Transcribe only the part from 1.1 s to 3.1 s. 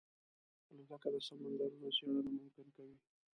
د سمندرونو څېړنه ممکنه کوي.